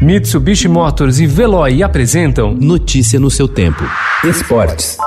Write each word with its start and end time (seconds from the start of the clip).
Mitsubishi 0.00 0.68
Motors 0.68 1.20
e 1.20 1.26
Veloy 1.26 1.82
apresentam 1.82 2.52
Notícia 2.54 3.18
no 3.18 3.30
seu 3.30 3.48
tempo. 3.48 3.82
Esportes. 4.22 4.98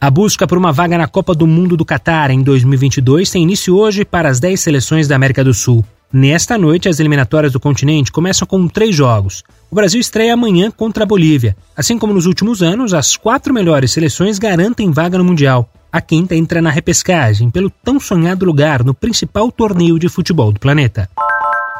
A 0.00 0.10
busca 0.12 0.46
por 0.46 0.56
uma 0.56 0.72
vaga 0.72 0.96
na 0.96 1.08
Copa 1.08 1.34
do 1.34 1.44
Mundo 1.44 1.76
do 1.76 1.84
Catar 1.84 2.30
em 2.30 2.40
2022 2.40 3.28
tem 3.28 3.42
início 3.42 3.76
hoje 3.76 4.04
para 4.04 4.28
as 4.28 4.38
10 4.38 4.60
seleções 4.60 5.08
da 5.08 5.16
América 5.16 5.42
do 5.42 5.52
Sul. 5.52 5.84
Nesta 6.10 6.56
noite, 6.56 6.88
as 6.88 6.98
eliminatórias 6.98 7.52
do 7.52 7.60
continente 7.60 8.10
começam 8.10 8.48
com 8.48 8.66
três 8.66 8.96
jogos. 8.96 9.44
O 9.70 9.74
Brasil 9.74 10.00
estreia 10.00 10.32
amanhã 10.32 10.70
contra 10.70 11.04
a 11.04 11.06
Bolívia. 11.06 11.54
Assim 11.76 11.98
como 11.98 12.14
nos 12.14 12.24
últimos 12.24 12.62
anos, 12.62 12.94
as 12.94 13.14
quatro 13.14 13.52
melhores 13.52 13.92
seleções 13.92 14.38
garantem 14.38 14.90
vaga 14.90 15.18
no 15.18 15.24
Mundial. 15.24 15.70
A 15.92 16.00
quinta 16.00 16.34
entra 16.34 16.62
na 16.62 16.70
repescagem 16.70 17.50
pelo 17.50 17.68
tão 17.68 18.00
sonhado 18.00 18.46
lugar 18.46 18.82
no 18.82 18.94
principal 18.94 19.52
torneio 19.52 19.98
de 19.98 20.08
futebol 20.08 20.50
do 20.50 20.58
planeta. 20.58 21.10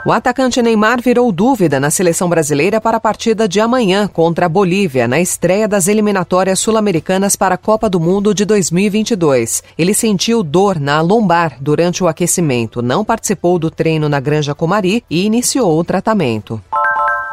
O 0.08 0.12
atacante 0.12 0.62
Neymar 0.62 1.02
virou 1.02 1.30
dúvida 1.30 1.78
na 1.78 1.90
seleção 1.90 2.30
brasileira 2.30 2.80
para 2.80 2.96
a 2.96 3.00
partida 3.00 3.46
de 3.46 3.60
amanhã 3.60 4.08
contra 4.08 4.46
a 4.46 4.48
Bolívia, 4.48 5.06
na 5.06 5.20
estreia 5.20 5.68
das 5.68 5.86
eliminatórias 5.86 6.60
sul-americanas 6.60 7.36
para 7.36 7.56
a 7.56 7.58
Copa 7.58 7.90
do 7.90 8.00
Mundo 8.00 8.32
de 8.32 8.46
2022. 8.46 9.62
Ele 9.76 9.92
sentiu 9.92 10.42
dor 10.42 10.80
na 10.80 11.02
lombar 11.02 11.58
durante 11.60 12.02
o 12.02 12.08
aquecimento, 12.08 12.80
não 12.80 13.04
participou 13.04 13.58
do 13.58 13.70
treino 13.70 14.08
na 14.08 14.18
Granja 14.18 14.54
Comari 14.54 15.04
e 15.10 15.26
iniciou 15.26 15.78
o 15.78 15.84
tratamento. 15.84 16.58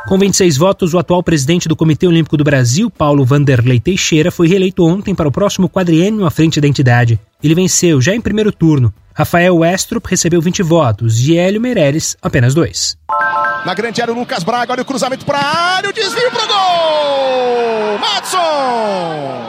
Com 0.10 0.18
26 0.18 0.58
votos, 0.58 0.94
o 0.94 1.00
atual 1.00 1.24
presidente 1.24 1.70
do 1.70 1.78
Comitê 1.78 2.06
Olímpico 2.06 2.36
do 2.36 2.44
Brasil, 2.44 2.92
Paulo 2.92 3.24
Vanderlei 3.24 3.80
Teixeira, 3.80 4.30
foi 4.30 4.50
reeleito 4.50 4.84
ontem 4.84 5.16
para 5.16 5.30
o 5.30 5.32
próximo 5.32 5.70
quadriênio 5.70 6.26
à 6.26 6.30
frente 6.30 6.60
da 6.60 6.68
entidade. 6.68 7.18
Ele 7.42 7.56
venceu 7.56 8.02
já 8.02 8.14
em 8.14 8.20
primeiro 8.20 8.52
turno. 8.52 8.94
Rafael 9.18 9.56
Westrup 9.56 10.06
recebeu 10.10 10.42
20 10.42 10.62
votos 10.62 11.20
e 11.22 11.38
Hélio 11.38 11.62
Meireles 11.62 12.18
apenas 12.22 12.54
dois. 12.54 12.98
Na 13.66 13.74
grande 13.74 14.02
área, 14.02 14.14
o 14.14 14.20
Lucas 14.20 14.44
Braga, 14.44 14.74
olha 14.74 14.82
o 14.82 14.86
cruzamento 14.86 15.26
para 15.26 15.38
a 15.38 15.76
área, 15.78 15.90
o 15.90 15.94
desvio 15.94 16.30
para 16.32 16.44
o 16.44 16.48
gol! 16.48 18.00
Matson! 18.00 19.45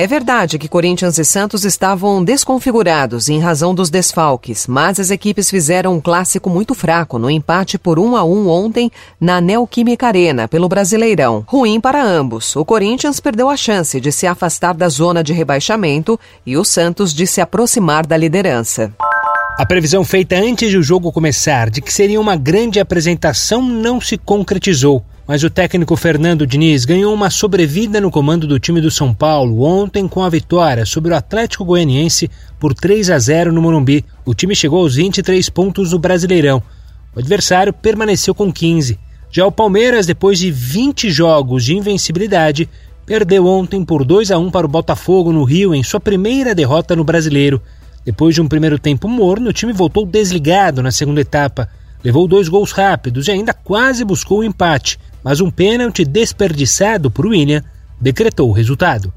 É 0.00 0.06
verdade 0.06 0.58
que 0.58 0.66
Corinthians 0.66 1.18
e 1.18 1.24
Santos 1.26 1.66
estavam 1.66 2.24
desconfigurados 2.24 3.28
em 3.28 3.38
razão 3.38 3.74
dos 3.74 3.90
desfalques, 3.90 4.66
mas 4.66 4.98
as 4.98 5.10
equipes 5.10 5.50
fizeram 5.50 5.92
um 5.92 6.00
clássico 6.00 6.48
muito 6.48 6.74
fraco 6.74 7.18
no 7.18 7.28
empate 7.28 7.76
por 7.76 7.98
1 7.98 8.16
a 8.16 8.24
1 8.24 8.48
ontem 8.48 8.90
na 9.20 9.42
Neoquímica 9.42 10.06
Arena 10.06 10.48
pelo 10.48 10.70
Brasileirão. 10.70 11.44
Ruim 11.46 11.78
para 11.78 12.02
ambos. 12.02 12.56
O 12.56 12.64
Corinthians 12.64 13.20
perdeu 13.20 13.50
a 13.50 13.58
chance 13.58 14.00
de 14.00 14.10
se 14.10 14.26
afastar 14.26 14.72
da 14.72 14.88
zona 14.88 15.22
de 15.22 15.34
rebaixamento 15.34 16.18
e 16.46 16.56
o 16.56 16.64
Santos 16.64 17.12
de 17.12 17.26
se 17.26 17.42
aproximar 17.42 18.06
da 18.06 18.16
liderança. 18.16 18.90
A 19.58 19.66
previsão 19.66 20.02
feita 20.02 20.34
antes 20.34 20.70
de 20.70 20.78
o 20.78 20.82
jogo 20.82 21.12
começar 21.12 21.68
de 21.68 21.82
que 21.82 21.92
seria 21.92 22.18
uma 22.18 22.36
grande 22.36 22.80
apresentação 22.80 23.60
não 23.60 24.00
se 24.00 24.16
concretizou 24.16 25.04
mas 25.30 25.44
o 25.44 25.48
técnico 25.48 25.94
Fernando 25.94 26.44
Diniz 26.44 26.84
ganhou 26.84 27.14
uma 27.14 27.30
sobrevida 27.30 28.00
no 28.00 28.10
comando 28.10 28.48
do 28.48 28.58
time 28.58 28.80
do 28.80 28.90
São 28.90 29.14
Paulo 29.14 29.62
ontem 29.62 30.08
com 30.08 30.24
a 30.24 30.28
vitória 30.28 30.84
sobre 30.84 31.12
o 31.12 31.16
Atlético 31.16 31.64
Goianiense 31.64 32.28
por 32.58 32.74
3 32.74 33.10
a 33.10 33.18
0 33.20 33.52
no 33.52 33.62
Morumbi. 33.62 34.04
O 34.24 34.34
time 34.34 34.56
chegou 34.56 34.80
aos 34.80 34.96
23 34.96 35.48
pontos 35.50 35.92
no 35.92 36.00
Brasileirão. 36.00 36.60
O 37.14 37.20
adversário 37.20 37.72
permaneceu 37.72 38.34
com 38.34 38.52
15. 38.52 38.98
Já 39.30 39.46
o 39.46 39.52
Palmeiras, 39.52 40.04
depois 40.04 40.36
de 40.36 40.50
20 40.50 41.08
jogos 41.12 41.64
de 41.64 41.76
invencibilidade, 41.76 42.68
perdeu 43.06 43.46
ontem 43.46 43.84
por 43.84 44.04
2 44.04 44.32
a 44.32 44.36
1 44.36 44.50
para 44.50 44.66
o 44.66 44.68
Botafogo 44.68 45.30
no 45.30 45.44
Rio 45.44 45.72
em 45.72 45.84
sua 45.84 46.00
primeira 46.00 46.56
derrota 46.56 46.96
no 46.96 47.04
Brasileiro. 47.04 47.62
Depois 48.04 48.34
de 48.34 48.42
um 48.42 48.48
primeiro 48.48 48.80
tempo 48.80 49.06
morno, 49.06 49.50
o 49.50 49.52
time 49.52 49.72
voltou 49.72 50.04
desligado 50.04 50.82
na 50.82 50.90
segunda 50.90 51.20
etapa. 51.20 51.68
Levou 52.02 52.26
dois 52.26 52.48
gols 52.48 52.72
rápidos 52.72 53.28
e 53.28 53.30
ainda 53.30 53.54
quase 53.54 54.04
buscou 54.04 54.40
o 54.40 54.44
empate 54.44 54.98
mas 55.22 55.40
um 55.40 55.50
pênalti 55.50 56.04
desperdiçado 56.04 57.10
por 57.10 57.26
William 57.26 57.62
decretou 58.00 58.48
o 58.48 58.52
resultado. 58.52 59.12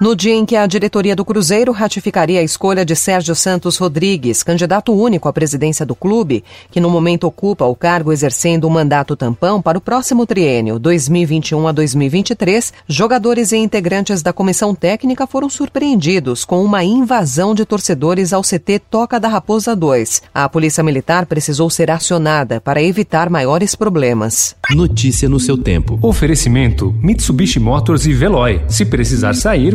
No 0.00 0.14
dia 0.14 0.32
em 0.32 0.46
que 0.46 0.54
a 0.54 0.64
diretoria 0.64 1.16
do 1.16 1.24
Cruzeiro 1.24 1.72
ratificaria 1.72 2.38
a 2.38 2.42
escolha 2.44 2.84
de 2.84 2.94
Sérgio 2.94 3.34
Santos 3.34 3.76
Rodrigues, 3.78 4.44
candidato 4.44 4.92
único 4.92 5.28
à 5.28 5.32
presidência 5.32 5.84
do 5.84 5.92
clube, 5.92 6.44
que 6.70 6.78
no 6.78 6.88
momento 6.88 7.24
ocupa 7.24 7.64
o 7.64 7.74
cargo 7.74 8.12
exercendo 8.12 8.62
o 8.62 8.66
um 8.68 8.70
mandato 8.70 9.16
tampão 9.16 9.60
para 9.60 9.76
o 9.76 9.80
próximo 9.80 10.24
triênio 10.24 10.78
2021 10.78 11.66
a 11.66 11.72
2023, 11.72 12.72
jogadores 12.86 13.50
e 13.50 13.56
integrantes 13.56 14.22
da 14.22 14.32
comissão 14.32 14.72
técnica 14.72 15.26
foram 15.26 15.50
surpreendidos 15.50 16.44
com 16.44 16.62
uma 16.62 16.84
invasão 16.84 17.52
de 17.52 17.64
torcedores 17.64 18.32
ao 18.32 18.42
CT 18.42 18.78
Toca 18.88 19.18
da 19.18 19.26
Raposa 19.26 19.74
2. 19.74 20.22
A 20.32 20.48
Polícia 20.48 20.84
Militar 20.84 21.26
precisou 21.26 21.68
ser 21.68 21.90
acionada 21.90 22.60
para 22.60 22.80
evitar 22.80 23.28
maiores 23.28 23.74
problemas. 23.74 24.54
Notícia 24.70 25.28
no 25.28 25.40
seu 25.40 25.58
tempo. 25.58 25.98
Oferecimento: 26.00 26.94
Mitsubishi 27.02 27.58
Motors 27.58 28.06
e 28.06 28.12
Veloy. 28.12 28.62
Se 28.68 28.84
precisar 28.84 29.34
sair, 29.34 29.74